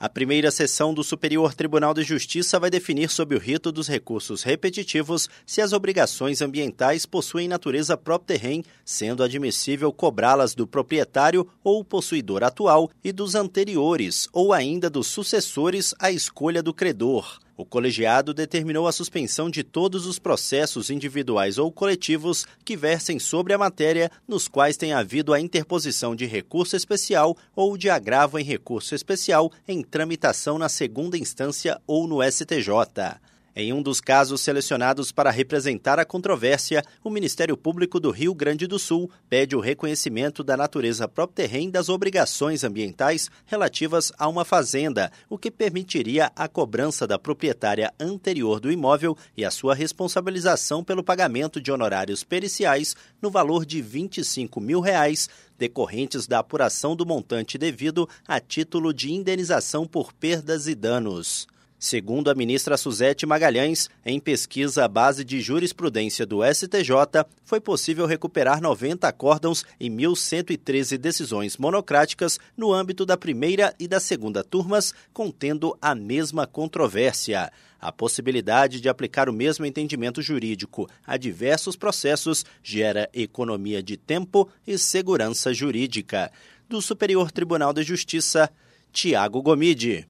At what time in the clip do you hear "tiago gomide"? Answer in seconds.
88.92-90.04